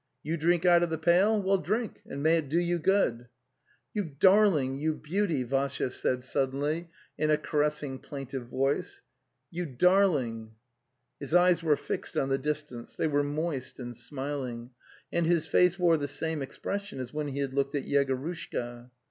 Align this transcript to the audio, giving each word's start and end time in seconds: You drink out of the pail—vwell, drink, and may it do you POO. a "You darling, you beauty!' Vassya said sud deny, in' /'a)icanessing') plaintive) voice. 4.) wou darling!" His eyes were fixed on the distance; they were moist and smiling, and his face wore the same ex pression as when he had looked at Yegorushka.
You 0.23 0.35
drink 0.35 0.65
out 0.65 0.81
of 0.81 0.89
the 0.89 0.97
pail—vwell, 0.97 1.59
drink, 1.63 2.01
and 2.07 2.23
may 2.23 2.37
it 2.37 2.49
do 2.49 2.59
you 2.59 2.79
POO. 2.79 3.27
a 3.27 3.27
"You 3.93 4.03
darling, 4.05 4.75
you 4.75 4.95
beauty!' 4.95 5.43
Vassya 5.45 5.91
said 5.91 6.23
sud 6.23 6.49
deny, 6.53 6.87
in' 7.19 7.29
/'a)icanessing') 7.29 8.01
plaintive) 8.01 8.47
voice. 8.47 9.03
4.) 9.53 9.63
wou 9.67 9.71
darling!" 9.75 10.55
His 11.19 11.35
eyes 11.35 11.61
were 11.61 11.77
fixed 11.77 12.17
on 12.17 12.29
the 12.29 12.39
distance; 12.39 12.95
they 12.95 13.05
were 13.07 13.21
moist 13.23 13.77
and 13.77 13.95
smiling, 13.95 14.71
and 15.11 15.27
his 15.27 15.45
face 15.45 15.77
wore 15.77 15.97
the 15.97 16.07
same 16.07 16.41
ex 16.41 16.57
pression 16.57 16.99
as 16.99 17.13
when 17.13 17.27
he 17.27 17.37
had 17.37 17.53
looked 17.53 17.75
at 17.75 17.83
Yegorushka. 17.85 18.89